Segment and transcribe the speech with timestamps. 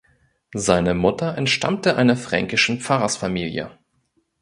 [0.55, 3.77] Seine Mutter entstammte einer fränkischen Pfarrersfamilie.